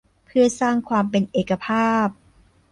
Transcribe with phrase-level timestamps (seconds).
[0.25, 2.07] เพื่อสร้างความเป็นเอกภาพ